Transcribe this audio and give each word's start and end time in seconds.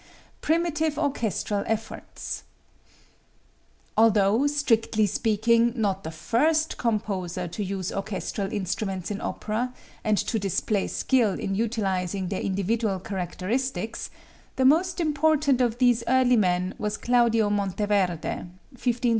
Primitive 0.41 0.97
Orchestral 0.97 1.63
Efforts. 1.67 2.43
Although, 3.95 4.47
strictly 4.47 5.05
speaking, 5.05 5.73
not 5.79 6.03
the 6.03 6.09
first 6.09 6.77
composer 6.79 7.47
to 7.49 7.63
use 7.63 7.91
orchestral 7.91 8.51
instruments 8.51 9.11
in 9.11 9.21
opera, 9.21 9.71
and 10.03 10.17
to 10.17 10.39
display 10.39 10.87
skill 10.87 11.39
in 11.39 11.53
utilizing 11.53 12.29
their 12.29 12.41
individual 12.41 12.99
characteristics, 12.99 14.09
the 14.55 14.65
most 14.65 14.99
important 14.99 15.61
of 15.61 15.77
these 15.77 16.03
early 16.07 16.35
men 16.35 16.73
was 16.79 16.97
Claudio 16.97 17.51
Monteverde 17.51 18.17
(1568 18.23 18.29
1643). 18.41 19.09